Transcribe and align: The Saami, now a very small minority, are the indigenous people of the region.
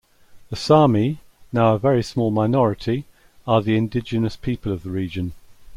The 0.49 0.55
Saami, 0.55 1.19
now 1.53 1.75
a 1.75 1.77
very 1.77 2.01
small 2.01 2.31
minority, 2.31 3.05
are 3.45 3.61
the 3.61 3.77
indigenous 3.77 4.35
people 4.35 4.71
of 4.71 4.81
the 4.81 4.89
region. 4.89 5.33